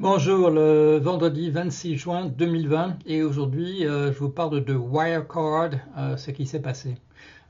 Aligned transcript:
Bonjour, 0.00 0.50
le 0.50 0.98
vendredi 0.98 1.50
26 1.50 1.96
juin 1.96 2.24
2020 2.26 2.96
et 3.06 3.22
aujourd'hui 3.22 3.86
euh, 3.86 4.12
je 4.12 4.18
vous 4.18 4.28
parle 4.28 4.64
de 4.64 4.74
Wirecard, 4.74 5.70
euh, 5.96 6.16
ce 6.16 6.32
qui 6.32 6.46
s'est 6.46 6.60
passé. 6.60 6.96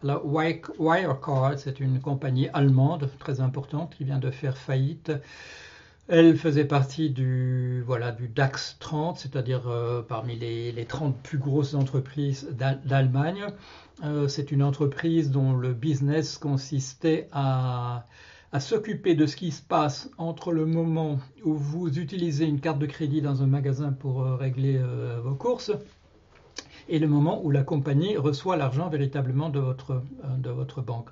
Alors 0.03 0.27
Wirecard, 0.27 1.59
c'est 1.59 1.81
une 1.81 2.03
compagnie 2.03 2.51
allemande 2.53 3.09
très 3.19 3.41
importante 3.41 3.95
qui 3.97 4.05
vient 4.05 4.19
de 4.19 4.31
faire 4.31 4.59
faillite. 4.59 5.11
Elle 6.07 6.37
faisait 6.37 6.67
partie 6.67 7.09
du, 7.09 7.83
voilà, 7.87 8.13
du 8.13 8.29
DAX 8.29 8.77
30, 8.79 9.17
c'est-à-dire 9.17 9.67
euh, 9.67 10.03
parmi 10.03 10.37
les, 10.37 10.71
les, 10.71 10.85
30 10.85 11.17
plus 11.23 11.39
grosses 11.39 11.73
entreprises 11.73 12.55
d'Allemagne. 12.85 13.47
c'est 14.29 14.53
une 14.53 14.63
entreprise 14.63 15.31
dont 15.31 15.55
le 15.55 15.73
business 15.73 16.37
consistait 16.37 17.27
à 17.33 18.05
à 18.55 18.61
s'occuper 18.61 19.17
de 19.17 19.27
ce 19.27 19.35
qui 19.35 19.51
se 19.51 19.61
passe 19.61 20.09
entre 20.17 20.53
le 20.53 20.65
moment 20.65 21.19
où 21.45 21.55
vous 21.55 21.99
utilisez 21.99 22.45
une 22.45 22.61
carte 22.61 22.79
de 22.79 22.87
crédit 22.87 23.21
dans 23.21 23.43
un 23.43 23.49
magasin 23.49 23.91
pour 23.91 24.23
euh, 24.23 24.37
régler 24.37 24.77
euh, 24.77 25.19
vos 25.21 25.35
courses 25.35 25.73
et 26.89 27.01
le 27.01 27.09
moment 27.09 27.45
où 27.45 27.51
la 27.51 27.65
compagnie 27.65 28.17
reçoit 28.17 28.57
l'argent 28.57 28.89
véritablement 28.89 29.49
de 29.49 29.59
votre, 29.59 29.95
euh, 29.95 30.37
de 30.39 30.51
votre 30.51 30.83
banque. 30.83 31.09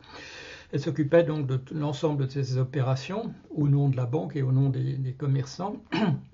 Elle 0.70 0.78
s'occupait 0.78 1.24
donc 1.24 1.48
de 1.48 1.60
l'ensemble 1.72 2.28
de 2.28 2.30
ces 2.30 2.58
opérations 2.58 3.34
au 3.50 3.66
nom 3.66 3.88
de 3.88 3.96
la 3.96 4.06
banque 4.06 4.36
et 4.36 4.42
au 4.42 4.52
nom 4.52 4.68
des, 4.68 5.12
commerçants 5.18 5.82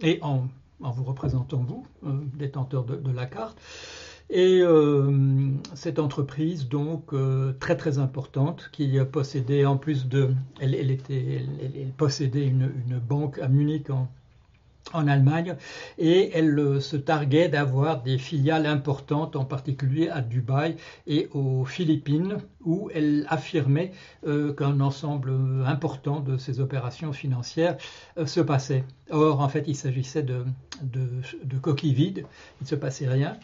et 0.01 0.19
en, 0.21 0.47
vous 0.79 1.05
représentant 1.05 1.65
vous, 1.67 1.87
détenteur 2.35 2.85
de 2.85 3.11
la 3.11 3.25
carte. 3.25 3.59
Et 4.31 4.61
euh, 4.61 5.51
cette 5.75 5.99
entreprise, 5.99 6.69
donc 6.69 7.15
euh, 7.15 7.55
très 7.61 7.77
très 7.77 7.99
importante, 7.99 8.69
qui 8.73 8.99
possédait 9.11 9.65
en 9.65 9.79
plus 9.79 10.07
de, 10.07 10.35
elle, 10.61 10.75
était, 10.91 11.47
elle, 11.63 11.93
possédait 11.97 12.47
une, 12.47 12.71
une, 12.87 12.99
banque 12.99 13.39
à 13.39 13.49
Munich 13.49 13.89
en, 13.89 14.09
en 14.93 15.07
Allemagne 15.07 15.57
et 15.99 16.31
elle 16.35 16.59
euh, 16.59 16.81
se 16.81 16.97
targuait 16.97 17.49
d'avoir 17.49 18.03
des 18.03 18.19
filiales 18.19 18.67
importantes, 18.67 19.37
en 19.37 19.45
particulier 19.45 20.09
à 20.09 20.21
Dubaï 20.21 20.77
et 21.07 21.29
aux 21.33 21.65
Philippines, 21.65 22.39
où 22.65 22.91
elle 22.95 23.25
affirmait 23.29 23.93
qu'un 24.25 24.81
ensemble 24.81 25.33
important 25.65 26.21
de 26.21 26.37
ces 26.37 26.61
opérations 26.61 27.13
financières 27.13 27.77
se 28.27 28.41
passait. 28.41 28.85
Or, 29.11 29.41
en 29.41 29.49
fait, 29.49 29.65
il 29.69 29.77
s'agissait 29.77 30.23
de 30.23 30.45
coquilles 31.63 31.95
vides, 31.95 32.27
il 32.61 32.65
ne 32.65 32.69
se 32.69 32.75
passait 32.75 33.09
rien. 33.09 33.39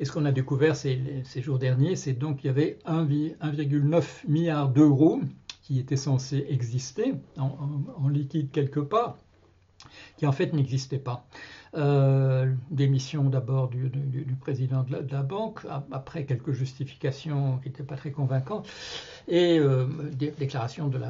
Et 0.00 0.04
ce 0.04 0.10
qu'on 0.10 0.24
a 0.24 0.32
découvert 0.32 0.74
ces, 0.74 1.22
jours 1.36 1.60
derniers, 1.60 1.96
c'est 1.96 2.14
donc 2.14 2.38
qu'il 2.38 2.46
y 2.46 2.50
avait 2.50 2.78
1,9 2.86 4.02
milliard 4.26 4.68
d'euros 4.68 5.20
qui 5.62 5.78
étaient 5.78 5.96
censés 5.96 6.44
exister 6.48 7.14
en, 7.38 8.08
liquide 8.08 8.50
quelque 8.50 8.80
part, 8.80 9.16
qui 10.16 10.26
en 10.26 10.32
fait 10.32 10.52
n'existaient 10.52 10.98
pas. 10.98 11.26
Euh, 11.74 12.52
démission 12.70 13.24
d'abord 13.24 13.68
du, 13.68 13.90
président 14.40 14.82
de 14.82 15.06
la, 15.10 15.22
banque, 15.22 15.60
après 15.90 16.24
quelques 16.24 16.52
justifications 16.52 17.58
qui 17.62 17.68
n'étaient 17.70 17.82
pas 17.82 17.96
très 17.96 18.10
convaincantes, 18.10 18.68
et 19.28 19.58
euh, 19.58 19.86
déclaration 20.38 20.88
de, 20.88 21.00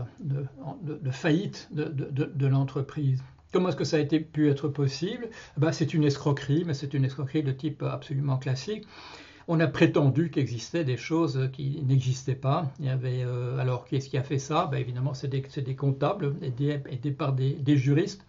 faillite 1.10 1.68
de 1.72 2.46
l'entreprise. 2.46 3.22
Comment 3.52 3.68
est-ce 3.68 3.76
que 3.76 3.84
ça 3.84 3.98
a 3.98 4.04
pu 4.04 4.48
être 4.48 4.68
possible? 4.68 5.28
Ben, 5.58 5.72
C'est 5.72 5.92
une 5.92 6.04
escroquerie, 6.04 6.64
mais 6.64 6.72
c'est 6.72 6.94
une 6.94 7.04
escroquerie 7.04 7.42
de 7.42 7.52
type 7.52 7.82
absolument 7.82 8.38
classique. 8.38 8.86
On 9.46 9.60
a 9.60 9.66
prétendu 9.66 10.30
qu'il 10.30 10.40
existait 10.42 10.84
des 10.84 10.96
choses 10.96 11.50
qui 11.52 11.82
n'existaient 11.82 12.34
pas. 12.34 12.72
Il 12.80 12.86
y 12.86 12.88
avait, 12.88 13.22
euh, 13.24 13.58
alors, 13.58 13.84
qu'est-ce 13.84 14.08
qui 14.08 14.16
a 14.16 14.22
fait 14.22 14.38
ça? 14.38 14.68
Ben, 14.70 14.78
Évidemment, 14.78 15.12
c'est 15.12 15.28
des, 15.28 15.76
comptables 15.76 16.34
aidés, 16.40 16.78
par 17.10 17.34
des 17.34 17.76
juristes. 17.76 18.24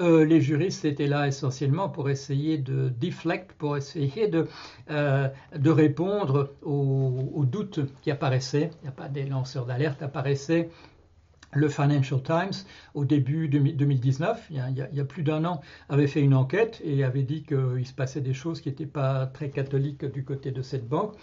Euh, 0.00 0.24
les 0.24 0.40
juristes 0.40 0.84
étaient 0.84 1.06
là 1.06 1.28
essentiellement 1.28 1.88
pour 1.88 2.10
essayer 2.10 2.58
de 2.58 2.88
deflect, 2.88 3.52
pour 3.52 3.76
essayer 3.76 4.26
de, 4.26 4.48
euh, 4.90 5.28
répondre 5.64 6.54
aux, 6.62 7.44
doutes 7.46 7.80
qui 8.02 8.10
apparaissaient. 8.10 8.70
Il 8.80 8.84
n'y 8.84 8.88
a 8.88 8.92
pas 8.92 9.08
des 9.08 9.24
lanceurs 9.24 9.66
d'alerte 9.66 10.02
apparaissaient 10.02 10.70
le 11.54 11.68
Financial 11.68 12.20
Times, 12.20 12.66
au 12.94 13.04
début 13.04 13.48
2019, 13.48 14.48
il 14.50 14.56
y 14.92 15.00
a, 15.00 15.04
plus 15.04 15.22
d'un 15.22 15.44
an, 15.44 15.60
avait 15.88 16.08
fait 16.08 16.20
une 16.20 16.34
enquête 16.34 16.80
et 16.84 17.04
avait 17.04 17.22
dit 17.22 17.44
qu'il 17.44 17.86
se 17.86 17.92
passait 17.92 18.20
des 18.20 18.34
choses 18.34 18.60
qui 18.60 18.68
n'étaient 18.68 18.86
pas 18.86 19.26
très 19.26 19.50
catholiques 19.50 20.04
du 20.04 20.24
côté 20.24 20.50
de 20.50 20.62
cette 20.62 20.88
banque. 20.88 21.14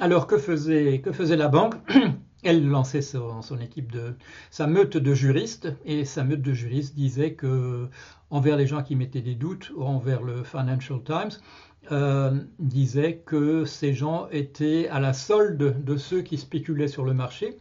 Alors 0.00 0.26
que 0.26 0.38
faisait, 0.38 1.00
que 1.00 1.10
faisait 1.10 1.36
la 1.36 1.48
banque? 1.48 1.74
Elle 2.42 2.68
lançait 2.68 3.02
son, 3.02 3.40
équipe 3.60 3.92
de 3.92 4.14
sa 4.50 4.66
meute 4.66 4.96
de 4.96 5.14
juristes 5.14 5.68
et 5.84 6.04
sa 6.04 6.24
meute 6.24 6.42
de 6.42 6.52
juristes 6.52 6.94
disait 6.94 7.34
que 7.34 7.88
envers 8.30 8.56
les 8.56 8.66
gens 8.66 8.82
qui 8.82 8.96
mettaient 8.96 9.22
des 9.22 9.34
doutes 9.34 9.70
ou 9.76 9.84
envers 9.84 10.22
le 10.22 10.42
Financial 10.42 11.00
Times, 11.04 11.40
euh, 11.90 12.40
disait 12.58 13.22
que 13.26 13.64
ces 13.64 13.92
gens 13.92 14.28
étaient 14.30 14.88
à 14.88 15.00
la 15.00 15.12
solde 15.12 15.84
de 15.84 15.96
ceux 15.96 16.22
qui 16.22 16.38
spéculaient 16.38 16.88
sur 16.88 17.04
le 17.04 17.14
marché 17.14 17.58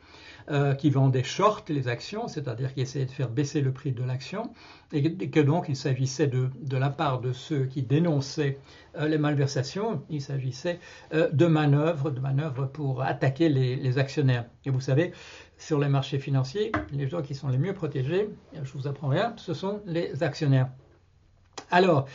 euh, 0.50 0.74
qui 0.74 0.90
vendaient 0.90 1.24
short 1.24 1.69
les 1.69 1.88
actions, 1.88 2.28
c'est-à-dire 2.28 2.74
qui 2.74 2.81
essayaient 2.81 3.06
de 3.06 3.12
faire 3.12 3.29
baisser 3.29 3.62
le 3.62 3.72
prix 3.72 3.91
de 3.91 4.03
l'action, 4.03 4.52
et 4.91 5.29
que 5.29 5.40
donc 5.40 5.69
il 5.69 5.75
s'agissait 5.75 6.28
de, 6.28 6.50
de, 6.62 6.78
la 6.78 6.90
part 6.90 7.22
de 7.22 7.31
ceux 7.31 7.66
qui 7.66 7.84
dénonçaient 7.84 8.57
euh, 8.97 9.07
les 9.07 9.18
malversations, 9.18 10.03
il 10.09 10.22
s'agissait 10.22 10.79
euh, 11.13 11.29
de 11.31 11.46
manœuvres, 11.46 12.12
de 12.12 12.19
manœuvres 12.19 12.66
pour 12.66 13.02
attaquer 13.02 13.50
les, 13.50 13.75
les, 13.75 13.97
actionnaires. 13.97 14.46
Et 14.66 14.69
vous 14.69 14.81
savez, 14.81 15.12
sur 15.57 15.79
les 15.79 15.90
marchés 15.90 16.19
financiers, 16.19 16.72
les 16.91 17.08
gens 17.08 17.22
qui 17.22 17.35
sont 17.35 17.50
les 17.50 17.58
mieux 17.58 17.73
protégés, 17.73 18.29
je 18.62 18.73
vous 18.73 18.88
apprends 18.88 19.09
rien, 19.09 19.34
ce 19.38 19.53
sont 19.53 19.81
les 19.85 20.23
actionnaires. 20.23 20.69
Alors, 21.69 22.08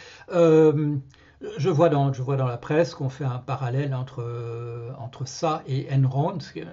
je 1.58 1.68
vois, 1.68 1.88
dans, 1.88 2.12
je 2.12 2.22
vois 2.22 2.36
dans 2.36 2.46
la 2.46 2.56
presse 2.56 2.94
qu'on 2.94 3.08
fait 3.08 3.24
un 3.24 3.38
parallèle 3.38 3.94
entre, 3.94 4.22
euh, 4.22 4.90
ça 5.24 5.62
et 5.66 5.86
Enron. 5.92 6.38
Euh, 6.56 6.64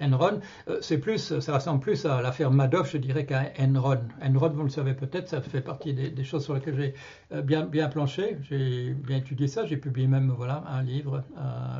Enron, 0.00 0.40
euh, 0.68 0.78
c'est 0.80 0.98
plus, 0.98 1.38
ça 1.40 1.54
ressemble 1.54 1.80
plus 1.80 2.06
à 2.06 2.22
l'affaire 2.22 2.50
Madoff, 2.50 2.92
je 2.92 2.98
dirais, 2.98 3.26
qu'à 3.26 3.52
Enron. 3.58 3.98
Enron, 4.22 4.50
vous 4.50 4.62
le 4.64 4.68
savez 4.68 4.94
peut-être, 4.94 5.28
ça 5.28 5.40
fait 5.40 5.60
partie 5.60 5.94
des, 5.94 6.24
choses 6.24 6.44
sur 6.44 6.54
lesquelles 6.54 6.94
j'ai 7.30 7.42
bien, 7.42 7.66
planché, 7.88 8.38
j'ai 8.42 8.94
bien 8.94 9.16
étudié 9.16 9.48
ça. 9.48 9.66
J'ai 9.66 9.76
publié 9.76 10.06
même 10.06 10.34
un 10.68 10.82
livre, 10.82 11.24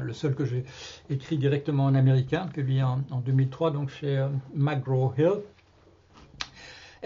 le 0.01 0.12
seul 0.12 0.34
que 0.34 0.45
j'ai 0.45 0.65
écrit 1.11 1.39
directement 1.39 1.84
en 1.84 1.95
américain, 1.95 2.47
publié 2.47 2.83
en, 2.83 3.03
en 3.11 3.21
2003 3.21 3.71
donc 3.71 3.91
chez 3.91 4.27
McGraw-Hill. 4.55 5.43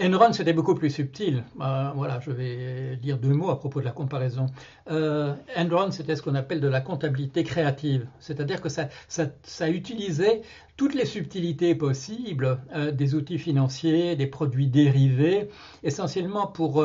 Enron, 0.01 0.33
c'était 0.33 0.53
beaucoup 0.53 0.73
plus 0.73 0.89
subtil. 0.89 1.43
Euh, 1.61 1.91
voilà, 1.95 2.19
je 2.19 2.31
vais 2.31 2.95
dire 2.95 3.17
deux 3.19 3.33
mots 3.33 3.51
à 3.51 3.59
propos 3.59 3.79
de 3.79 3.85
la 3.85 3.91
comparaison. 3.91 4.47
Euh, 4.89 5.33
Enron, 5.55 5.91
c'était 5.91 6.15
ce 6.15 6.21
qu'on 6.21 6.35
appelle 6.35 6.61
de 6.61 6.67
la 6.67 6.81
comptabilité 6.81 7.43
créative, 7.43 8.07
c'est-à-dire 8.19 8.61
que 8.61 8.69
ça, 8.69 8.89
ça, 9.07 9.69
utilisait 9.69 10.41
toutes 10.77 10.95
les 10.95 11.05
subtilités 11.05 11.75
possibles 11.75 12.59
euh, 12.75 12.91
des 12.91 13.13
outils 13.13 13.37
financiers, 13.37 14.15
des 14.15 14.27
produits 14.27 14.67
dérivés, 14.67 15.49
essentiellement 15.83 16.47
pour 16.47 16.83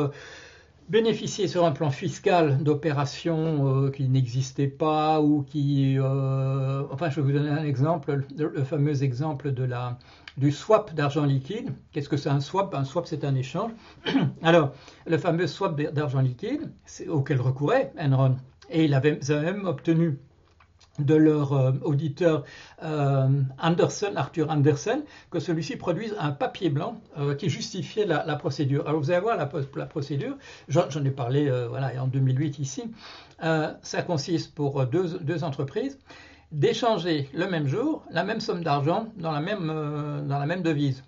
bénéficier 0.87 1.47
sur 1.47 1.65
un 1.65 1.71
plan 1.71 1.91
fiscal 1.91 2.63
d'opérations 2.63 3.91
qui 3.91 4.07
n'existaient 4.07 4.67
pas 4.67 5.21
ou 5.21 5.43
qui... 5.43 5.97
enfin, 5.99 7.09
je 7.09 7.17
vais 7.17 7.21
vous 7.21 7.31
donner 7.31 7.49
un 7.49 7.63
exemple, 7.63 8.23
le 8.37 8.63
fameux 8.63 9.03
exemple 9.03 9.51
de 9.51 9.63
la 9.63 9.99
du 10.37 10.51
swap 10.51 10.93
d'argent 10.93 11.25
liquide. 11.25 11.73
Qu'est-ce 11.91 12.09
que 12.09 12.17
c'est 12.17 12.29
un 12.29 12.39
swap? 12.39 12.73
Un 12.73 12.85
swap, 12.85 13.07
c'est 13.07 13.23
un 13.23 13.35
échange. 13.35 13.71
Alors, 14.43 14.73
le 15.05 15.17
fameux 15.17 15.47
swap 15.47 15.79
d'argent 15.79 16.21
liquide 16.21 16.71
auquel 17.07 17.41
recourait 17.41 17.91
Enron, 17.99 18.37
et 18.69 18.85
ils 18.85 18.93
avaient 18.93 19.19
même 19.29 19.65
obtenu 19.65 20.19
de 20.99 21.15
leur 21.15 21.53
euh, 21.53 21.71
auditeur 21.81 22.43
euh, 22.83 23.41
Anderson, 23.61 24.13
Arthur 24.15 24.49
Anderson, 24.49 25.03
que 25.31 25.39
celui-ci 25.39 25.77
produise 25.77 26.15
un 26.19 26.31
papier 26.31 26.69
blanc 26.69 26.99
euh, 27.17 27.35
qui 27.35 27.49
justifiait 27.49 28.05
la, 28.05 28.35
procédure. 28.35 28.87
Alors 28.87 29.01
vous 29.01 29.11
allez 29.11 29.21
voir 29.21 29.37
la, 29.37 29.85
procédure, 29.85 30.37
j'en 30.67 31.03
ai 31.03 31.11
parlé 31.11 31.49
voilà, 31.69 31.91
en 32.01 32.07
2008 32.07 32.59
ici, 32.59 32.83
ça 33.39 34.01
consiste 34.05 34.53
pour 34.53 34.85
deux 34.85 35.43
entreprises 35.43 35.97
d'échanger 36.51 37.29
le 37.33 37.47
même 37.47 37.67
jour 37.67 38.03
la 38.11 38.23
même 38.23 38.39
somme 38.39 38.63
d'argent 38.63 39.07
dans, 39.17 39.31
la 39.31 39.39
même, 39.39 39.69
euh, 39.69 40.55
devise. 40.57 41.03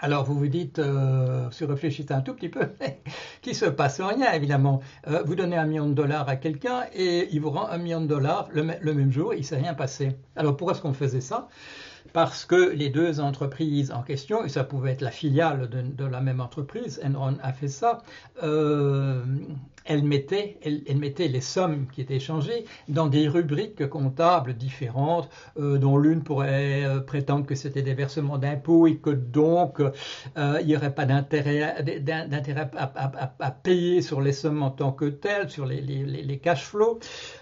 Alors 0.00 0.24
vous 0.24 0.34
vous 0.34 0.48
dites, 0.48 0.78
euh, 0.78 1.50
si 1.50 1.64
vous 1.64 1.70
réfléchissez 1.70 2.12
un 2.12 2.20
tout 2.20 2.34
petit 2.34 2.50
peu, 2.50 2.68
qu'il 3.42 3.54
se 3.54 3.64
passe 3.64 4.00
rien 4.00 4.32
évidemment. 4.32 4.80
Euh, 5.06 5.22
vous 5.24 5.34
donnez 5.34 5.56
un 5.56 5.64
million 5.64 5.88
de 5.88 5.94
dollars 5.94 6.28
à 6.28 6.36
quelqu'un 6.36 6.82
et 6.92 7.28
il 7.32 7.40
vous 7.40 7.50
rend 7.50 7.68
un 7.68 7.78
million 7.78 8.00
de 8.00 8.06
dollars 8.06 8.48
le, 8.52 8.62
même 8.62 9.12
jour, 9.12 9.32
il 9.32 9.40
ne 9.40 9.44
s'est 9.44 9.56
rien 9.56 9.74
passé. 9.74 10.16
Alors 10.36 10.56
pourquoi 10.56 10.74
est-ce 10.74 10.82
qu'on 10.82 10.92
faisait 10.92 11.22
ça? 11.22 11.48
Parce 12.12 12.44
que 12.44 12.70
les 12.72 12.90
deux 12.90 13.18
entreprises 13.20 13.90
en 13.90 14.02
question, 14.02 14.44
et 14.44 14.48
ça 14.48 14.62
pouvait 14.62 14.92
être 14.92 15.00
la 15.00 15.10
filiale 15.10 15.68
de, 15.70 16.04
la 16.04 16.20
même 16.20 16.40
entreprise, 16.40 17.00
Enron 17.02 17.38
a 17.42 17.52
fait 17.52 17.68
ça, 17.68 18.02
elle 19.84 20.02
mettait, 20.04 20.58
les 20.62 21.40
sommes 21.40 21.86
qui 21.92 22.00
étaient 22.00 22.16
échangées 22.16 22.64
dans 22.88 23.06
des 23.06 23.28
rubriques 23.28 23.86
comptables 23.88 24.54
différentes, 24.54 25.28
euh, 25.58 25.78
dont 25.78 25.98
l'une 25.98 26.22
pourrait 26.22 26.84
euh, 26.84 27.00
prétendre 27.00 27.46
que 27.46 27.54
c'était 27.54 27.82
des 27.82 27.94
versements 27.94 28.38
d'impôts 28.38 28.86
et 28.86 28.96
que 28.96 29.10
donc 29.10 29.80
euh, 29.80 30.58
il 30.60 30.66
n'y 30.66 30.76
aurait 30.76 30.94
pas 30.94 31.04
d'intérêt, 31.04 31.62
à, 33.40 33.50
payer 33.50 34.02
sur 34.02 34.20
les 34.20 34.32
sommes 34.32 34.62
en 34.62 34.70
tant 34.70 34.92
que 34.92 35.06
telles, 35.06 35.50
sur 35.50 35.66
les, 35.66 36.40
cash 36.42 36.64
flows, 36.64 36.98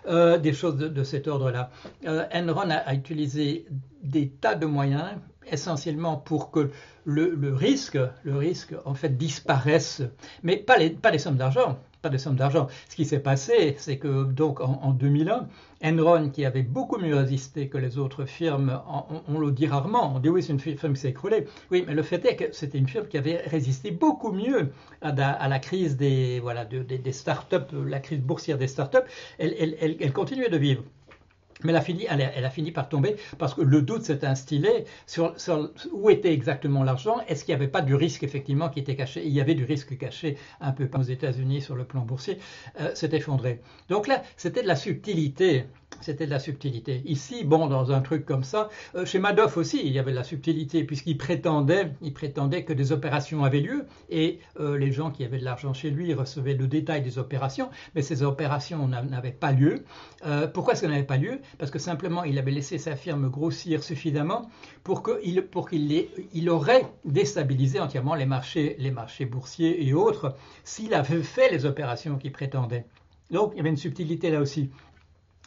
des 0.09 0.53
choses 0.53 0.77
de, 0.77 1.05
cet 1.05 1.29
ordre-là. 1.29 1.71
Enron 2.07 2.71
a, 2.71 2.95
utilisé 2.95 3.67
des 4.03 4.29
tas 4.29 4.55
de 4.55 4.67
moyens 4.67 5.05
essentiellement 5.51 6.17
pour 6.17 6.51
que 6.51 6.71
le, 7.05 7.55
risque, 7.55 7.99
le 8.23 8.37
risque 8.37 8.75
en 8.85 8.95
fait 8.95 9.17
disparaisse, 9.17 10.03
mais 10.43 10.57
pas 10.57 10.77
les 10.77 11.19
sommes 11.19 11.37
d'argent, 11.37 11.79
pas 12.03 12.09
de 12.09 12.19
somme 12.19 12.37
d'argent. 12.37 12.67
Ce 12.89 12.97
qui 12.97 13.05
s'est 13.05 13.21
passé, 13.21 13.77
c'est 13.79 13.97
que 13.97 14.25
donc 14.25 14.61
en, 14.61 14.91
2001, 14.91 15.47
Enron, 15.85 16.31
qui 16.31 16.45
avait 16.45 16.63
beaucoup 16.63 16.99
mieux 16.99 17.17
résisté 17.17 17.69
que 17.69 17.79
les 17.79 17.97
autres 17.99 18.25
firmes, 18.25 18.81
on, 19.29 19.39
le 19.39 19.51
dit 19.53 19.67
rarement, 19.67 20.15
on 20.15 20.19
dit 20.19 20.29
oui, 20.29 20.43
c'est 20.43 20.53
une 20.53 20.61
firme 20.61 20.93
qui 20.95 21.01
s'est 21.01 21.11
écroulée. 21.11 21.47
Oui, 21.71 21.85
mais 21.87 21.95
le 21.95 22.03
fait 22.03 22.25
est 22.27 22.37
que 22.37 22.53
c'était 22.53 22.79
une 22.79 22.89
firme 22.89 23.07
qui 23.07 23.19
avait 23.19 23.39
résisté 23.47 23.91
beaucoup 23.91 24.33
mieux 24.33 24.73
à, 25.01 25.13
la, 25.49 25.59
crise 25.59 25.97
des, 25.97 26.41
voilà, 26.41 26.65
des, 26.65 27.13
startups, 27.13 27.57
la 27.87 28.01
crise 28.01 28.21
boursière 28.21 28.59
des 28.59 28.69
startups. 28.69 28.99
Elle, 29.39 29.55
elle, 29.59 29.97
elle 30.01 30.13
continuait 30.13 30.51
de 30.51 30.59
vivre. 30.59 30.83
Mais 31.65 31.73
elle 31.73 32.45
a, 32.45 32.51
fini, 32.51 32.73
par 32.73 32.89
tomber 32.89 33.17
parce 33.39 33.55
que 33.55 33.63
le 33.63 33.83
doute 33.83 34.05
s'est 34.05 34.25
instillé 34.25 34.85
sur, 35.07 35.35
où 35.93 36.11
était 36.11 36.33
exactement 36.33 36.83
l'argent. 36.83 37.19
Est-ce 37.29 37.45
qu'il 37.45 37.55
n'y 37.55 37.61
avait 37.61 37.71
pas 37.71 37.83
du 37.83 37.95
risque 37.95 38.23
effectivement 38.23 38.69
qui 38.69 38.81
était 38.81 38.97
caché? 38.97 39.23
Il 39.25 39.33
y 39.33 39.41
avait 39.41 39.55
du 39.55 39.65
risque 39.65 39.97
caché 39.99 40.37
un 40.61 40.73
peu 40.73 40.89
aux 40.93 41.03
États-Unis 41.03 41.63
sur 41.63 41.75
le 41.75 41.85
plan 41.85 42.03
boursier. 42.03 42.39
Euh, 42.81 42.95
s'est 42.95 43.11
effondré. 43.13 43.61
Donc 43.89 44.07
là, 44.07 44.23
c'était 44.37 44.63
de 44.63 44.69
la 44.69 44.77
subtilité 44.77 45.67
c'était 46.01 46.27
de 46.27 46.31
la 46.31 46.39
subtilité. 46.39 47.03
Ici, 47.05 47.45
bon, 47.45 47.67
dans 47.67 47.93
un 47.93 48.01
truc 48.01 48.25
comme 48.25 48.45
ça, 48.45 48.69
euh, 48.95 49.05
chez 49.05 49.19
Madoff 49.19 49.57
aussi, 49.57 49.81
il 49.85 49.93
y 49.93 49.99
avait 49.99 50.11
de 50.11 50.17
la 50.17 50.25
subtilité, 50.25 50.85
puisqu'il 50.85 51.17
prétendait, 51.17 51.93
il 52.01 52.13
prétendait 52.13 52.65
que 52.65 52.73
des 52.73 52.93
opérations 52.93 53.45
avaient 53.45 53.61
lieu, 53.61 53.87
et 54.11 54.41
euh, 54.59 54.79
les 54.79 54.91
gens 54.91 55.11
qui 55.11 55.25
avaient 55.25 55.39
de 55.39 55.45
l'argent 55.45 55.75
chez 55.75 55.91
lui 55.91 56.13
recevaient 56.15 56.55
le 56.55 56.67
détail 56.67 57.03
des 57.03 57.19
opérations, 57.19 57.71
mais 57.95 58.03
ces 58.03 58.23
opérations 58.23 58.89
n'avaient 58.89 59.31
pas 59.31 59.53
lieu. 59.53 59.85
Euh, 60.27 60.47
pourquoi 60.47 60.75
qu'elles 60.75 60.91
n'avaient 60.91 61.03
pas 61.03 61.17
lieu? 61.17 61.41
Parce 61.59 61.71
que 61.71 61.79
simplement, 61.79 62.25
il 62.25 62.39
avait 62.39 62.51
laissé 62.51 62.79
sa 62.79 62.97
firme 62.97 63.29
grossir 63.29 63.83
suffisamment 63.83 64.51
pour 64.85 65.03
qu'il 65.03 66.51
aurait 66.51 66.87
déstabilisé 67.05 67.81
entièrement 67.81 68.15
les 68.15 68.27
marchés, 68.27 68.77
boursiers 69.31 69.87
et 69.87 69.95
autres 69.95 70.35
s'il 70.65 70.95
avait 70.95 71.23
fait 71.23 71.51
les 71.51 71.67
opérations 71.67 72.17
qu'il 72.17 72.33
prétendait. 72.33 72.87
Donc, 73.31 73.53
il 73.55 73.59
y 73.59 73.61
avait 73.61 73.71
une 73.71 73.77
subtilité 73.77 74.31
là 74.31 74.41
aussi. 74.41 74.71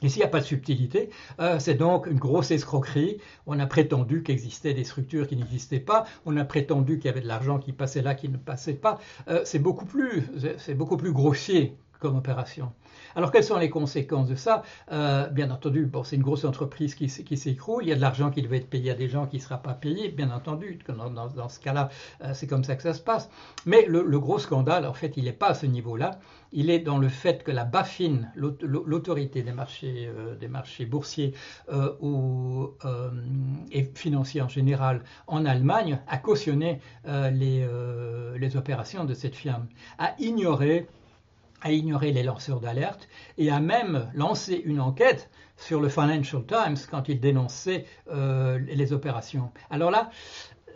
Ici, 0.01 0.19
il 0.19 0.21
n'y 0.23 0.25
a 0.25 0.29
pas 0.29 0.41
de 0.41 0.45
subtilité. 0.45 1.09
Euh, 1.39 1.57
c'est 1.57 1.75
donc 1.75 2.05
une 2.07 2.19
grosse 2.19 2.51
escroquerie. 2.51 3.17
On 3.47 3.59
a 3.59 3.65
prétendu 3.65 4.23
qu'existaient 4.23 4.73
des 4.73 4.83
structures 4.83 5.25
qui 5.25 5.37
n'existaient 5.37 5.79
pas. 5.79 6.05
On 6.25 6.35
a 6.35 6.43
prétendu 6.43 6.97
qu'il 6.97 7.05
y 7.05 7.09
avait 7.09 7.21
de 7.21 7.27
l'argent 7.27 7.59
qui 7.59 7.71
passait 7.71 8.01
là, 8.01 8.13
qui 8.13 8.27
ne 8.27 8.37
passait 8.37 8.73
pas. 8.73 8.99
Euh, 9.29 9.41
c'est 9.45 9.59
beaucoup 9.59 9.85
plus 9.85 11.11
grossier 11.13 11.77
comme 11.99 12.15
opération. 12.15 12.71
Alors, 13.15 13.31
quelles 13.31 13.43
sont 13.43 13.57
les 13.57 13.69
conséquences 13.69 14.27
de 14.27 14.35
ça? 14.35 14.63
Euh, 14.91 15.27
Bien 15.29 15.51
entendu, 15.51 15.85
bon, 15.85 16.03
c'est 16.03 16.15
une 16.15 16.21
grosse 16.21 16.45
entreprise 16.45 16.95
qui, 16.95 17.09
s'écroule. 17.09 17.83
Il 17.83 17.89
y 17.89 17.91
a 17.91 17.95
de 17.95 18.01
l'argent 18.01 18.29
qui 18.29 18.41
devait 18.41 18.57
être 18.57 18.69
payé 18.69 18.91
à 18.91 18.95
des 18.95 19.07
gens 19.07 19.25
qui 19.25 19.37
ne 19.37 19.41
sera 19.41 19.57
pas 19.57 19.73
payé, 19.73 20.09
bien 20.09 20.31
entendu. 20.31 20.79
Dans, 20.87 21.49
ce 21.49 21.59
cas-là, 21.59 21.89
euh, 22.23 22.31
c'est 22.33 22.47
comme 22.47 22.63
ça 22.63 22.75
que 22.75 22.83
ça 22.83 22.93
se 22.93 23.01
passe. 23.01 23.29
Mais 23.65 23.85
le, 23.87 24.19
gros 24.19 24.39
scandale, 24.39 24.85
en 24.85 24.93
fait, 24.93 25.13
il 25.17 25.25
n'est 25.25 25.33
pas 25.33 25.47
à 25.47 25.53
ce 25.53 25.65
niveau-là. 25.65 26.19
Il 26.51 26.69
est 26.69 26.79
dans 26.79 26.97
le 26.97 27.09
fait 27.09 27.43
que 27.43 27.51
la 27.51 27.65
BaFin, 27.65 28.21
l'autorité 28.35 29.43
des 29.43 29.51
marchés, 29.51 30.09
euh, 30.09 30.85
boursiers 30.87 31.33
ou, 31.99 32.69
et 33.71 33.83
financiers 33.95 34.41
en 34.41 34.47
général 34.47 35.03
en 35.27 35.45
Allemagne, 35.45 35.99
a 36.07 36.17
cautionné 36.17 36.79
les 37.05 37.65
opérations 38.55 39.05
de 39.05 39.13
cette 39.13 39.35
firme, 39.35 39.67
a 39.97 40.13
ignoré 40.19 40.87
a 41.65 41.71
ignoré 41.71 42.11
les 42.11 42.21
lanceurs 42.21 42.59
d'alerte 42.59 43.09
et 43.39 43.49
a 43.49 43.59
même 43.59 44.07
lancé 44.13 44.61
une 44.65 44.79
enquête 44.79 45.29
sur 45.57 45.81
le 45.81 45.89
Financial 45.89 46.45
Times 46.45 46.77
quand 46.91 47.09
il 47.09 47.19
dénonçait 47.19 47.85
euh, 48.11 48.59
les 48.59 48.93
opérations. 48.93 49.51
Alors 49.71 49.89
là, 49.89 50.11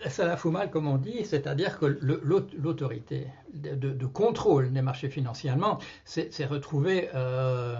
ça 0.07 0.25
la 0.25 0.35
fout 0.35 0.51
mal, 0.51 0.71
comme 0.71 0.87
on 0.87 0.97
dit, 0.97 1.25
c'est-à-dire 1.25 1.77
que 1.77 1.85
l'autorité 1.85 3.27
de, 3.53 4.05
contrôle 4.07 4.73
des 4.73 4.81
marchés 4.81 5.09
financiers 5.09 5.51
allemands 5.51 5.77
s'est 6.05 6.45
retrouvée 6.45 7.09
euh, 7.13 7.75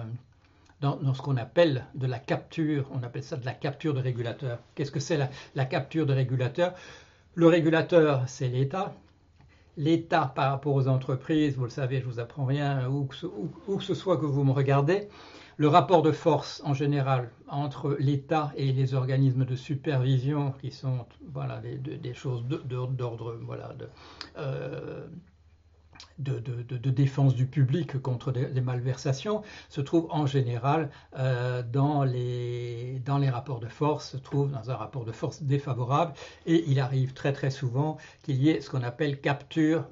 dans, 0.80 1.12
ce 1.12 1.20
qu'on 1.20 1.36
appelle 1.36 1.86
de 1.94 2.06
la 2.06 2.20
capture, 2.20 2.88
on 2.92 3.02
appelle 3.02 3.24
ça 3.24 3.36
de 3.36 3.44
la 3.44 3.54
capture 3.54 3.92
de 3.92 4.00
régulateur. 4.00 4.60
Qu'est-ce 4.76 4.92
que 4.92 5.00
c'est 5.00 5.16
la, 5.16 5.30
la 5.56 5.64
capture 5.64 6.06
de 6.06 6.12
régulateur 6.12 6.74
Le 7.34 7.48
régulateur, 7.48 8.22
c'est 8.28 8.48
l'État, 8.48 8.94
l'État 9.80 10.30
par 10.34 10.50
rapport 10.50 10.74
aux 10.74 10.88
entreprises, 10.88 11.56
vous 11.56 11.64
le 11.64 11.70
savez, 11.70 12.00
je 12.00 12.04
vous 12.04 12.20
apprends 12.20 12.44
rien, 12.44 12.86
où 12.88 13.06
que, 13.06 13.16
ce, 13.82 13.94
soit 13.94 14.18
que 14.18 14.26
vous 14.26 14.44
me 14.44 14.52
regardez, 14.52 15.08
le 15.56 15.68
rapport 15.68 16.02
de 16.02 16.12
force 16.12 16.60
en 16.66 16.74
général 16.74 17.30
entre 17.48 17.96
l'État 17.98 18.52
et 18.56 18.72
les 18.72 18.92
organismes 18.94 19.46
de 19.46 19.56
supervision, 19.56 20.52
qui 20.60 20.70
sont 20.70 21.06
voilà, 21.32 21.60
des, 21.60 22.14
choses 22.14 22.44
d'ordre 22.44 23.38
voilà, 23.42 23.72
euh, 24.36 25.06
de, 26.18 26.90
défense 26.90 27.34
du 27.34 27.46
public 27.46 28.00
contre 28.00 28.32
des, 28.32 28.60
malversations 28.60 29.42
se 29.68 29.80
trouve 29.80 30.06
en 30.10 30.26
général 30.26 30.90
euh, 31.18 31.62
dans, 31.62 32.04
les, 32.04 33.00
dans 33.04 33.18
les 33.18 33.30
rapports 33.30 33.60
de 33.60 33.68
force, 33.68 34.10
se 34.12 34.16
trouve 34.16 34.50
dans 34.50 34.70
un 34.70 34.76
rapport 34.76 35.04
de 35.04 35.12
force 35.12 35.42
défavorable. 35.42 36.12
Et 36.46 36.64
il 36.68 36.80
arrive 36.80 37.12
très 37.12 37.32
très 37.32 37.50
souvent 37.50 37.96
qu'il 38.22 38.36
y 38.42 38.50
ait 38.50 38.60
ce 38.60 38.70
qu'on 38.70 38.82
appelle 38.82 39.20
capture, 39.20 39.84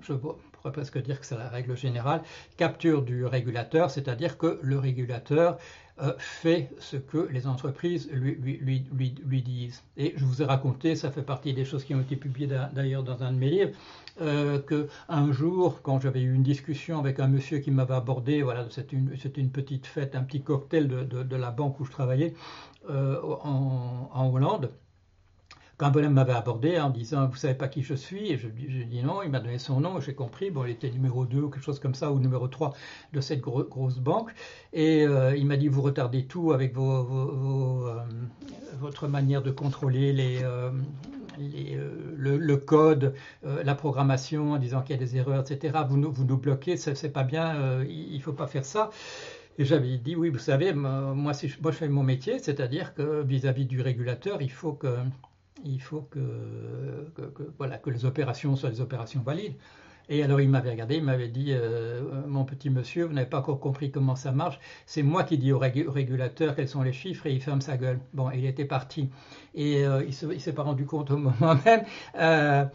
je 0.00 0.14
pourrais 0.14 0.72
presque 0.72 0.98
dire 1.02 1.20
que 1.20 1.26
c'est 1.26 1.36
la 1.36 1.48
règle 1.48 1.76
générale, 1.76 2.22
capture 2.56 3.02
du 3.02 3.24
régulateur, 3.26 3.90
c'est-à-dire 3.90 4.38
que 4.38 4.58
le 4.62 4.78
régulateur 4.78 5.58
euh, 6.02 6.12
fait 6.18 6.70
ce 6.80 6.96
que 6.96 7.28
les 7.30 7.46
entreprises 7.46 8.10
lui, 8.10 8.34
lui, 8.34 8.84
lui, 8.92 9.14
lui, 9.24 9.42
disent. 9.42 9.84
Et 9.96 10.12
je 10.16 10.24
vous 10.24 10.42
ai 10.42 10.44
raconté, 10.44 10.96
ça 10.96 11.12
fait 11.12 11.22
partie 11.22 11.54
des 11.54 11.64
choses 11.64 11.84
qui 11.84 11.94
ont 11.94 12.00
été 12.00 12.16
publiées 12.16 12.48
d'ailleurs 12.72 13.04
dans 13.04 13.22
un 13.22 13.30
de 13.32 13.38
mes 13.38 13.48
livres, 13.48 13.70
euh, 14.20 14.58
qu'un 14.58 15.32
jour, 15.32 15.82
quand 15.82 16.00
j'avais 16.00 16.20
eu 16.22 16.34
une 16.34 16.42
discussion 16.42 16.98
avec 16.98 17.20
un 17.20 17.28
monsieur 17.28 17.58
qui 17.58 17.70
m'avait 17.70 17.94
abordé, 17.94 18.42
voilà, 18.42 18.66
c'était 18.70 18.96
une, 18.96 19.16
une, 19.36 19.50
petite 19.50 19.86
fête, 19.86 20.16
un 20.16 20.24
petit 20.24 20.42
cocktail 20.42 20.88
de, 20.88 21.04
de, 21.04 21.36
la 21.36 21.52
banque 21.52 21.78
où 21.78 21.84
je 21.84 21.92
travaillais 21.92 22.34
euh, 22.90 23.20
en, 23.42 24.10
en 24.12 24.28
Hollande, 24.32 24.70
bonhomme 25.78 26.14
m'avait 26.14 26.32
abordé 26.32 26.78
en 26.78 26.90
disant 26.90 27.26
Vous 27.26 27.36
savez 27.36 27.54
pas 27.54 27.68
qui 27.68 27.82
je 27.82 27.94
suis 27.94 28.30
Et 28.30 28.38
je, 28.38 28.48
lui 28.48 28.86
dit 28.86 29.02
non, 29.02 29.22
il 29.22 29.30
m'a 29.30 29.40
donné 29.40 29.58
son 29.58 29.80
nom, 29.80 30.00
j'ai 30.00 30.14
compris. 30.14 30.50
Bon, 30.50 30.64
il 30.64 30.70
était 30.70 30.90
numéro 30.90 31.26
2 31.26 31.42
ou 31.42 31.50
quelque 31.50 31.64
chose 31.64 31.80
comme 31.80 31.94
ça, 31.94 32.12
ou 32.12 32.18
numéro 32.18 32.48
3 32.48 32.72
de 33.12 33.20
cette 33.20 33.40
grosse 33.40 33.98
banque. 33.98 34.30
Et 34.72 35.06
euh, 35.06 35.36
il 35.36 35.46
m'a 35.46 35.56
dit 35.56 35.68
Vous 35.68 35.82
retardez 35.82 36.26
tout 36.26 36.52
avec 36.52 36.74
vos, 36.74 37.86
euh, 37.88 38.00
votre 38.78 39.08
manière 39.08 39.42
de 39.42 39.50
contrôler 39.50 40.12
les. 40.12 40.42
Euh, 40.42 40.70
le, 41.36 42.54
code, 42.54 43.12
la 43.42 43.74
programmation, 43.74 44.52
en 44.52 44.58
disant 44.58 44.82
qu'il 44.82 44.94
y 44.94 44.98
a 45.00 45.04
des 45.04 45.16
erreurs, 45.16 45.40
etc. 45.40 45.78
Vous 45.88 45.96
nous, 45.96 46.12
vous 46.12 46.24
nous 46.24 46.36
bloquez, 46.36 46.76
c'est 46.76 47.12
pas 47.12 47.24
bien, 47.24 47.82
il 47.82 48.16
ne 48.16 48.22
faut 48.22 48.32
pas 48.32 48.46
faire 48.46 48.64
ça. 48.64 48.90
Et 49.58 49.64
j'avais 49.64 49.96
dit, 49.98 50.14
oui, 50.14 50.28
vous 50.28 50.38
savez, 50.38 50.72
moi, 50.72 51.32
je, 51.32 51.48
moi, 51.60 51.72
je 51.72 51.76
fais 51.76 51.88
mon 51.88 52.04
métier, 52.04 52.38
c'est-à-dire 52.38 52.94
que 52.94 53.22
vis 53.22 53.46
à 53.46 53.52
-vis 53.52 53.66
du 53.66 53.80
régulateur, 53.80 54.42
il 54.42 54.50
faut 54.50 54.74
que 54.74 54.94
il 55.64 55.80
faut 55.80 56.02
que, 56.10 56.20
voilà, 57.58 57.78
que 57.78 57.90
les 57.90 58.04
opérations 58.04 58.56
soient 58.56 58.70
des 58.70 58.80
opérations 58.80 59.20
valides. 59.20 59.54
Et 60.10 60.22
alors 60.22 60.40
il 60.40 60.50
m'avait 60.50 60.70
regardé, 60.70 60.96
il 60.96 61.02
m'avait 61.02 61.28
dit, 61.28 61.46
euh, 61.50 62.02
mon 62.26 62.44
petit 62.44 62.68
monsieur, 62.68 63.04
vous 63.04 63.14
n'avez 63.14 63.28
pas 63.28 63.38
encore 63.38 63.58
compris 63.58 63.90
comment 63.90 64.16
ça 64.16 64.32
marche. 64.32 64.60
C'est 64.84 65.02
moi 65.02 65.24
qui 65.24 65.38
dis 65.38 65.50
au, 65.50 65.58
régulateur 65.58 66.54
quels 66.54 66.68
sont 66.68 66.82
les 66.82 66.92
chiffres 66.92 67.26
et 67.26 67.32
il 67.32 67.40
ferme 67.40 67.62
sa 67.62 67.78
gueule. 67.78 67.98
Bon, 68.12 68.30
il 68.30 68.44
était 68.44 68.66
parti. 68.66 69.08
Et 69.54 69.86
euh, 69.86 70.04
il 70.04 70.28
ne 70.28 70.38
s'est 70.38 70.52
pas 70.52 70.62
rendu 70.62 70.84
compte 70.84 71.10
au 71.10 71.16
moment 71.16 71.54
même 71.64 71.84
euh, 72.16 72.66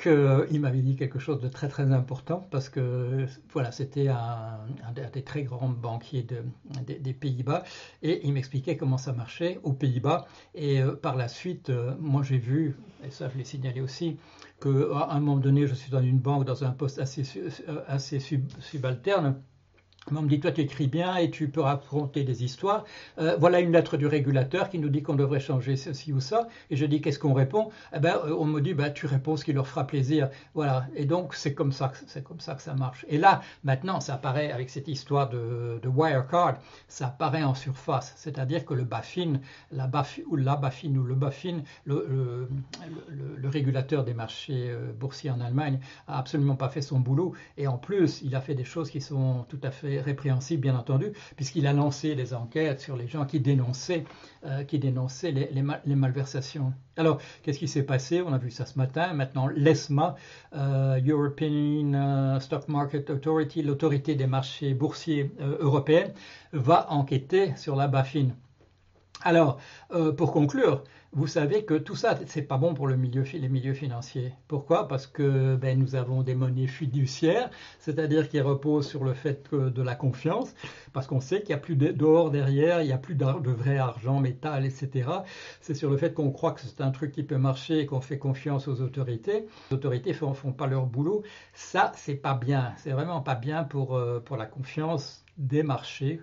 qu'il 0.00 0.60
m'avait 0.60 0.80
dit 0.80 0.96
quelque 0.96 1.18
chose 1.18 1.40
de 1.40 1.48
très 1.48 1.68
très 1.68 1.92
important 1.92 2.46
parce 2.50 2.68
que 2.68 3.26
voilà, 3.52 3.72
c'était 3.72 4.08
un, 4.08 4.58
des 5.12 5.22
très 5.22 5.42
grands 5.42 5.68
banquiers 5.68 6.26
des 6.86 7.12
Pays-Bas 7.12 7.64
et 8.02 8.26
il 8.26 8.32
m'expliquait 8.32 8.76
comment 8.76 8.98
ça 8.98 9.12
marchait 9.12 9.60
aux 9.62 9.72
Pays-Bas. 9.72 10.26
Et 10.54 10.80
euh, 10.80 10.94
par 10.94 11.16
la 11.16 11.28
suite, 11.28 11.70
euh, 11.70 11.94
moi 11.98 12.22
j'ai 12.22 12.38
vu, 12.38 12.76
et 13.04 13.10
ça 13.10 13.28
je 13.28 13.38
l'ai 13.38 13.44
signalé 13.44 13.80
aussi, 13.80 14.18
qu'à 14.60 15.08
un 15.10 15.20
moment 15.20 15.36
donné, 15.36 15.66
je 15.66 15.74
suis 15.74 15.90
dans 15.90 16.02
une 16.02 16.18
banque 16.18 16.44
dans 16.44 16.64
un 16.64 16.70
poste 16.70 16.98
assez, 16.98 17.22
assez 17.86 18.20
subalterne 18.60 19.42
on 20.16 20.22
me 20.22 20.28
dit, 20.28 20.40
toi 20.40 20.52
tu 20.52 20.62
écris 20.62 20.86
bien 20.86 21.16
et 21.16 21.30
tu 21.30 21.48
peux 21.48 21.60
raconter 21.60 22.24
des 22.24 22.44
histoires. 22.44 22.84
Euh, 23.18 23.36
voilà 23.38 23.60
une 23.60 23.72
lettre 23.72 23.96
du 23.96 24.06
régulateur 24.06 24.68
qui 24.70 24.78
nous 24.78 24.88
dit 24.88 25.02
qu'on 25.02 25.14
devrait 25.14 25.40
changer 25.40 25.76
ceci 25.76 26.12
ou 26.12 26.20
ça. 26.20 26.48
Et 26.70 26.76
je 26.76 26.86
dis, 26.86 27.00
qu'est-ce 27.00 27.18
qu'on 27.18 27.34
répond? 27.34 27.70
Eh 27.94 28.00
ben, 28.00 28.16
euh, 28.24 28.36
On 28.38 28.44
me 28.44 28.60
dit, 28.60 28.74
bah, 28.74 28.90
tu 28.90 29.06
réponds 29.06 29.36
ce 29.36 29.44
qui 29.44 29.52
leur 29.52 29.66
fera 29.66 29.86
plaisir. 29.86 30.30
Voilà. 30.54 30.86
Et 30.94 31.04
donc, 31.04 31.34
c'est 31.34 31.54
comme, 31.54 31.72
ça, 31.72 31.88
que 31.88 32.62
ça 32.62 32.74
marche. 32.74 33.04
Et 33.08 33.18
là, 33.18 33.42
maintenant, 33.64 34.00
ça 34.00 34.14
apparaît 34.14 34.50
avec 34.52 34.70
cette 34.70 34.88
histoire 34.88 35.28
de, 35.28 35.80
Wirecard, 35.84 36.58
ça 36.86 37.08
apparaît 37.08 37.42
en 37.42 37.54
surface. 37.54 38.12
C'est-à-dire 38.16 38.64
que 38.64 38.74
le 38.74 38.84
BaFin, 38.84 39.40
ou 39.72 40.36
la 40.36 40.56
BaFin 40.56 40.94
ou 40.96 41.02
le 41.02 41.16
le, 41.84 42.48
le, 43.08 43.48
régulateur 43.48 44.04
des 44.04 44.14
marchés 44.14 44.70
euh, 44.70 44.92
boursiers 44.92 45.30
en 45.30 45.40
Allemagne, 45.40 45.80
a 46.06 46.18
absolument 46.18 46.56
pas 46.56 46.68
fait 46.68 46.82
son 46.82 47.00
boulot. 47.00 47.34
Et 47.56 47.66
en 47.66 47.78
plus, 47.78 48.20
il 48.22 48.34
a 48.34 48.40
fait 48.40 48.54
des 48.54 48.64
choses 48.64 48.90
qui 48.90 49.00
sont 49.00 49.46
tout 49.48 49.60
à 49.62 49.70
fait 49.70 49.97
répréhensible, 50.00 50.62
bien 50.62 50.76
entendu, 50.76 51.12
puisqu'il 51.36 51.66
a 51.66 51.72
lancé 51.72 52.14
des 52.14 52.34
enquêtes 52.34 52.80
sur 52.80 52.96
les 52.96 53.06
gens 53.06 53.24
qui 53.26 53.40
dénonçaient, 53.40 54.04
euh, 54.44 54.64
les, 55.84 55.96
malversations. 55.96 56.72
Alors, 56.96 57.18
qu'est-ce 57.42 57.58
qui 57.58 57.68
s'est 57.68 57.82
passé? 57.82 58.22
On 58.22 58.32
a 58.32 58.38
vu 58.38 58.50
ça 58.50 58.66
ce 58.66 58.78
matin. 58.78 59.12
Maintenant, 59.12 59.48
l'ESMA, 59.48 60.16
euh, 60.54 61.00
European 61.06 61.92
euh, 61.94 62.40
Stock 62.40 62.68
Market 62.68 63.10
Authority, 63.10 63.62
l'autorité 63.62 64.14
des 64.14 64.26
marchés 64.26 64.74
boursiers 64.74 65.30
européens, 65.40 66.08
va 66.52 66.90
enquêter 66.90 67.54
sur 67.56 67.76
la 67.76 67.88
BaFin. 67.88 68.28
Alors, 69.24 69.58
pour 70.16 70.32
conclure, 70.32 70.84
vous 71.12 71.26
savez 71.26 71.64
que 71.64 71.72
tout 71.72 71.96
ça, 71.96 72.18
c'est 72.26 72.42
pas 72.42 72.58
bon 72.58 72.74
pour 72.74 72.86
le 72.86 72.96
milieu, 72.96 73.22
les 73.32 73.48
milieux 73.48 73.72
financiers. 73.72 74.34
Pourquoi? 74.46 74.86
Parce 74.88 75.06
que 75.06 75.56
ben, 75.56 75.78
nous 75.78 75.94
avons 75.94 76.22
des 76.22 76.34
monnaies 76.34 76.66
fiduciaires, 76.66 77.50
c'est-à-dire 77.80 78.28
qui 78.28 78.40
reposent 78.42 78.86
sur 78.86 79.04
le 79.04 79.14
fait 79.14 79.52
de 79.54 79.82
la 79.82 79.94
confiance, 79.94 80.54
parce 80.92 81.06
qu'on 81.06 81.20
sait 81.20 81.40
qu'il 81.40 81.48
n'y 81.48 81.54
a 81.54 81.58
plus 81.58 81.76
d'or 81.76 82.30
derrière, 82.30 82.82
il 82.82 82.86
n'y 82.86 82.92
a 82.92 82.98
plus 82.98 83.14
de 83.14 83.50
vrai 83.50 83.78
argent, 83.78 84.20
métal, 84.20 84.66
etc. 84.66 85.08
C'est 85.62 85.74
sur 85.74 85.90
le 85.90 85.96
fait 85.96 86.12
qu'on 86.12 86.30
croit 86.30 86.52
que 86.52 86.60
c'est 86.60 86.82
un 86.82 86.90
truc 86.90 87.12
qui 87.12 87.22
peut 87.22 87.38
marcher 87.38 87.80
et 87.80 87.86
qu'on 87.86 88.02
fait 88.02 88.18
confiance 88.18 88.68
aux 88.68 88.82
autorités. 88.82 89.46
Les 89.70 89.76
autorités 89.76 90.12
font, 90.12 90.34
font 90.34 90.52
pas 90.52 90.66
leur 90.66 90.84
boulot. 90.84 91.22
Ça, 91.54 91.92
c'est 91.96 92.16
pas 92.16 92.34
bien. 92.34 92.74
C'est 92.76 92.92
vraiment 92.92 93.22
pas 93.22 93.34
bien 93.34 93.64
pour, 93.64 93.96
euh, 93.96 94.20
pour 94.20 94.36
la 94.36 94.46
confiance 94.46 95.24
des 95.38 95.62
marchés. 95.62 96.20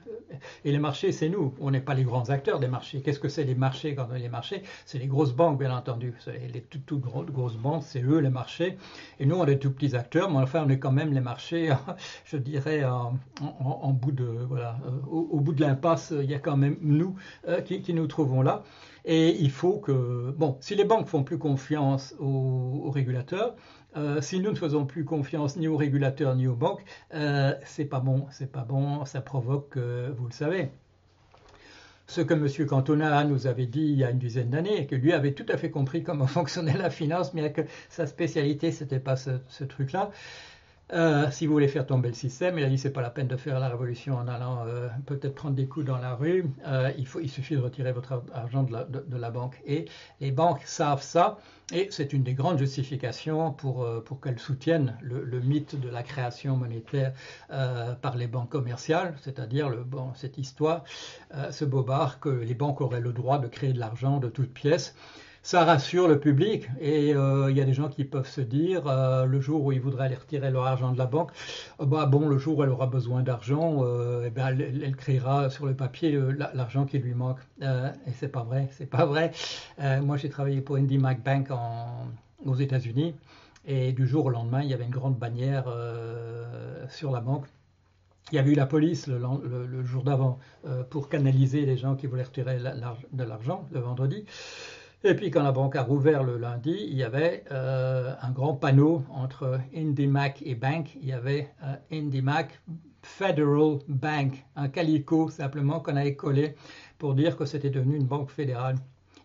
Et 0.65 0.72
les 0.72 0.77
marchés, 0.77 1.12
c'est 1.12 1.29
nous. 1.29 1.53
On 1.60 1.72
n'est 1.72 1.81
pas 1.81 1.93
les 1.93 2.03
grands 2.03 2.29
acteurs 2.29 2.60
des 2.60 2.67
marchés. 2.67 3.01
Qu'est-ce 3.01 3.19
que 3.19 3.29
c'est 3.29 3.45
les 3.45 3.55
marchés 3.55 3.95
quand 3.95 4.07
on 4.12 4.15
les 4.15 4.29
marchés? 4.29 4.62
C'est 4.86 5.00
les 5.00 5.07
grosses 5.07 5.34
banques, 5.34 5.57
bien 5.57 5.75
entendu. 5.75 6.13
Les 6.53 6.62
toutes, 6.62 6.86
toutes 6.86 7.01
grosses, 7.01 7.55
banques, 7.55 7.84
c'est 7.86 8.01
eux 8.01 8.19
les 8.19 8.29
marchés. 8.29 8.77
Et 9.19 9.25
nous, 9.25 9.36
on 9.36 9.45
est 9.45 9.57
tout 9.57 9.72
petits 9.72 9.95
acteurs, 9.95 10.29
mais 10.29 10.39
enfin, 10.39 10.63
on 10.65 10.69
est 10.69 10.79
quand 10.79 10.91
même 10.91 11.13
les 11.13 11.22
marchés, 11.22 11.74
je 12.25 12.38
dirais, 12.38 12.84
en, 12.84 13.91
bout 13.91 14.12
de, 14.12 14.25
voilà, 14.25 14.77
euh, 14.86 14.91
au, 15.10 15.39
bout 15.39 15.53
de 15.53 15.62
l'impasse, 15.62 16.13
il 16.17 16.29
y 16.29 16.36
a 16.36 16.39
quand 16.39 16.57
même 16.57 16.77
nous 16.81 17.15
euh, 17.48 17.62
qui, 17.62 17.81
qui 17.81 17.93
nous 17.93 18.07
trouvons 18.07 18.41
là. 18.41 18.63
Et 19.05 19.38
il 19.39 19.51
faut 19.51 19.77
que, 19.77 20.31
bon, 20.31 20.57
si 20.62 20.75
les 20.75 20.83
banques 20.83 21.07
font 21.07 21.24
plus 21.24 21.38
confiance 21.38 22.15
aux, 22.19 22.89
régulateurs, 22.89 23.55
euh, 23.95 24.19
si 24.19 24.39
nous 24.39 24.51
ne 24.51 24.55
faisons 24.55 24.85
plus 24.85 25.05
confiance 25.05 25.57
ni 25.57 25.67
aux 25.67 25.77
régulateurs 25.77 26.35
ni 26.35 26.47
aux 26.47 26.55
banques, 26.55 26.83
euh, 27.13 27.53
c'est 27.65 27.85
pas 27.85 28.00
bon, 28.00 28.25
c'est 28.31 28.51
pas 28.51 28.63
bon, 28.63 29.05
ça 29.05 29.21
provoque, 29.21 29.77
euh, 29.77 30.12
vous 30.17 30.25
le 30.25 30.33
savez, 30.33 30.71
ce 32.07 32.21
que 32.21 32.33
M. 32.33 32.67
Cantona 32.67 33.24
nous 33.25 33.45
avait 33.45 33.67
dit 33.67 33.81
il 33.81 33.97
y 33.97 34.03
a 34.03 34.09
une 34.09 34.19
dizaine 34.19 34.50
d'années, 34.50 34.88
que 34.88 34.95
lui 34.95 35.13
avait 35.13 35.33
tout 35.33 35.45
à 35.50 35.57
fait 35.57 35.69
compris 35.69 36.01
comment 36.03 36.27
fonctionnait 36.27 36.77
la 36.77 36.89
finance, 36.89 37.33
mais 37.35 37.51
que 37.51 37.62
sa 37.89 38.07
spécialité, 38.07 38.71
c'était 38.71 39.00
pas 39.00 39.15
ce 39.15 39.63
truc-là. 39.63 40.12
Euh, 40.94 41.32
si 41.32 41.48
vous 41.48 41.54
voulez 41.54 41.68
faire 41.68 41.88
tomber 41.88 42.10
le 42.10 42.13
système, 42.13 42.60
il 42.60 42.63
a 42.63 42.70
dit 42.70 42.77
c'est 42.77 42.92
pas 42.92 43.01
la 43.01 43.10
peine 43.10 43.27
de 43.27 43.38
faire 43.38 43.60
la 43.60 43.70
révolution 43.70 44.18
en 44.18 44.27
allant 44.27 44.65
euh, 44.68 44.88
peut-être 45.08 45.34
prendre 45.34 45.56
des 45.56 45.65
coups 45.65 45.86
dans 45.86 45.98
la 45.98 46.13
rue. 46.13 46.46
Euh, 46.68 46.92
il, 47.00 47.08
faut, 47.08 47.20
il 47.20 47.30
suffit 47.30 47.56
de 47.56 47.60
retirer 47.60 47.92
votre 47.92 48.24
argent 48.34 48.62
de 48.63 49.18
la, 49.18 49.32
banque. 49.32 49.60
Et 49.65 49.86
les 50.22 50.30
banques 50.30 50.62
savent 50.65 51.01
ça, 51.01 51.39
et 51.74 51.88
c'est 51.89 52.13
une 52.13 52.22
des 52.22 52.36
grandes 52.36 52.60
justifications 52.60 53.51
pour, 53.51 53.88
pour 54.04 54.22
qu'elles 54.22 54.39
soutiennent 54.39 54.96
le, 55.01 55.39
mythe 55.39 55.80
de 55.80 55.89
la 55.89 56.04
création 56.04 56.56
monétaire 56.56 57.13
par 57.50 58.15
les 58.15 58.27
banques 58.27 58.50
commerciales, 58.50 59.15
c'est-à-dire 59.22 59.72
bon, 59.86 60.13
cette 60.13 60.38
histoire, 60.38 60.84
ce 61.50 61.65
bobard 61.65 62.20
que 62.20 62.30
les 62.30 62.54
banques 62.54 62.82
auraient 62.82 63.01
le 63.01 63.12
droit 63.12 63.39
de 63.39 63.48
créer 63.48 63.74
de 63.74 63.80
l'argent 63.80 64.20
de 64.20 64.30
toutes 64.30 64.54
pièces 64.54 64.96
ça 65.46 65.64
rassure 65.64 66.08
le 66.08 66.20
public 66.20 66.68
et 66.82 67.14
euh, 67.14 67.52
il 67.52 67.58
y 67.58 67.62
a 67.62 67.66
des 67.66 67.74
gens 67.75 67.88
qui 67.88 68.04
peuvent 68.04 68.28
se 68.28 68.42
dire 68.42 68.88
euh, 68.88 69.25
le 69.25 69.40
jour 69.40 69.64
où 69.64 69.72
ils 69.72 69.80
voudraient 69.80 70.06
aller 70.06 70.16
retirer 70.16 70.50
leur 70.50 70.66
argent 70.66 70.92
de 70.92 70.98
la 70.98 71.06
banque, 71.06 71.30
euh, 71.80 71.86
bah 71.86 72.08
bon, 72.08 72.28
le 72.28 72.40
jour 72.40 72.58
où 72.58 72.64
elle 72.64 72.72
aura 72.72 72.88
besoin 72.88 73.22
d'argent, 73.22 73.86
eh 74.25 74.32
ben, 74.32 74.60
elle, 74.60 74.96
créera 74.96 75.52
sur 75.52 75.68
le 75.68 75.75
papier 75.75 76.20
l'argent 76.56 76.86
qui 76.86 76.98
lui 76.98 77.14
manque. 77.14 77.38
et 77.62 78.12
c'est 78.14 78.28
pas 78.28 78.42
vrai, 78.42 78.70
c'est 78.72 78.88
pas 78.88 79.06
vrai. 79.06 79.32
moi, 80.02 80.18
j'ai 80.18 80.30
travaillé 80.30 80.62
pour 80.62 80.78
Indy 80.78 80.98
Mac 80.98 81.24
Bank 81.24 81.50
aux 82.44 82.56
États-Unis 82.56 83.14
et 83.68 83.94
du 83.94 84.08
jour 84.08 84.25
au 84.25 84.30
lendemain, 84.32 84.64
il 84.64 84.70
y 84.70 84.74
avait 84.74 84.86
une 84.86 84.90
grande 84.90 85.18
bannière 85.18 85.66
sur 86.90 87.12
la 87.12 87.22
banque 87.22 87.46
il 88.32 88.36
y 88.38 88.40
avait 88.40 88.54
eu 88.54 88.56
la 88.56 88.66
police 88.66 89.06
le, 89.06 89.20
le 89.68 89.84
jour 89.84 90.02
d'avant 90.02 90.40
pour 90.90 91.10
canaliser 91.10 91.64
les 91.68 91.78
gens 91.78 91.96
qui 91.96 92.08
voulaient 92.08 92.24
retirer 92.24 92.58
de 92.58 93.24
l'argent 93.24 93.68
le 93.72 93.80
vendredi. 93.80 94.25
Et 95.07 95.13
puis 95.13 95.29
quand 95.29 95.43
la 95.43 95.51
banque 95.51 95.75
a 95.75 95.83
rouvert 95.83 96.24
le 96.24 96.35
lundi, 96.39 96.75
il 96.89 96.97
y 96.97 97.03
avait 97.03 97.43
euh, 97.51 98.15
un 98.19 98.31
grand 98.31 98.55
panneau 98.55 99.03
entre 99.12 99.59
IndyMac 99.75 100.41
et 100.43 100.55
Bank. 100.55 100.97
Il 101.00 101.07
y 101.07 101.13
avait 101.13 101.53
euh, 101.63 101.75
IndyMac 101.91 102.59
Federal 103.03 103.77
Bank, 103.88 104.43
un 104.55 104.67
calico 104.67 105.29
simplement 105.29 105.79
qu'on 105.79 105.95
avait 105.95 106.15
collé 106.15 106.55
pour 106.97 107.13
dire 107.13 107.38
que 107.38 107.45
c'était 107.45 107.69
devenu 107.69 107.97
une 107.97 108.07
banque 108.07 108.31
fédérale. 108.31 108.77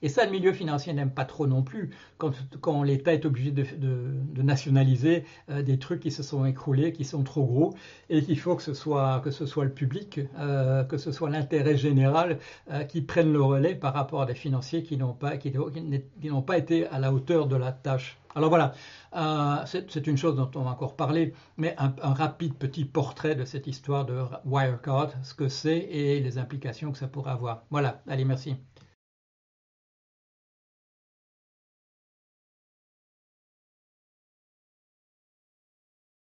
Et 0.03 0.09
ça, 0.09 0.25
le 0.25 0.31
milieu 0.31 0.53
financier 0.53 0.93
n'aime 0.95 1.11
pas 1.11 1.27
trop 1.27 1.47
non 1.47 1.63
plus, 1.63 1.91
quand, 2.19 2.83
l'État 2.83 3.13
est 3.13 3.27
obligé 3.27 3.51
de, 3.51 4.43
nationaliser 4.43 5.25
euh, 5.51 5.63
des 5.63 5.79
trucs 5.79 6.01
qui 6.01 6.11
se 6.11 6.23
sont 6.23 6.45
écroulés, 6.47 6.93
qui 6.93 7.05
sont 7.05 7.23
trop 7.23 7.45
gros, 7.45 7.75
et 8.09 8.23
qu'il 8.23 8.39
faut 8.39 8.57
que 8.57 8.63
ce 8.63 8.73
soit, 8.73 9.21
que 9.23 9.31
ce 9.31 9.45
soit 9.45 9.65
le 9.65 9.73
public, 9.73 10.21
euh, 10.39 10.85
que 10.85 10.97
ce 10.97 11.13
soit 11.13 11.29
l'intérêt 11.29 11.77
général 11.77 12.39
euh, 12.71 12.85
qui 12.85 13.03
prenne 13.03 13.33
le 13.33 13.43
relais 13.43 13.75
par 13.75 13.93
rapport 13.93 14.23
à 14.23 14.27
des 14.27 14.35
financiers 14.35 14.83
qui 14.83 14.97
n'ont 14.97 15.13
pas, 15.13 15.37
qui, 15.37 15.53
n'ont 16.25 16.43
pas 16.43 16.57
été 16.57 16.87
à 16.87 16.99
la 16.99 17.13
hauteur 17.13 17.47
de 17.47 17.57
la 17.57 17.73
tâche. 17.73 18.19
Alors 18.37 18.49
voilà, 18.49 18.75
c'est 19.67 20.07
une 20.07 20.17
chose 20.17 20.37
dont 20.37 20.51
on 20.55 20.63
va 20.63 20.71
encore 20.71 20.95
parler, 20.95 21.35
mais 21.57 21.75
un, 21.79 21.93
un, 22.01 22.15
rapide 22.15 22.55
petit 22.55 22.85
portrait 22.85 23.35
de 23.35 23.45
cette 23.45 23.67
histoire 23.67 24.07
de 24.07 24.23
Wirecard, 24.45 25.11
ce 25.25 25.35
que 25.35 25.49
c'est 25.49 25.79
et 25.79 26.21
les 26.21 26.39
implications 26.39 26.93
que 26.93 26.99
ça 26.99 27.09
pourrait 27.09 27.33
avoir. 27.33 27.65
Voilà, 27.71 28.03
allez, 28.07 28.25
merci. 28.25 28.55